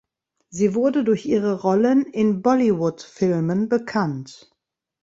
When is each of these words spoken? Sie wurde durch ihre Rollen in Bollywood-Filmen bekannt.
Sie 0.49 0.73
wurde 0.73 1.03
durch 1.03 1.27
ihre 1.27 1.61
Rollen 1.61 2.07
in 2.07 2.41
Bollywood-Filmen 2.41 3.69
bekannt. 3.69 4.49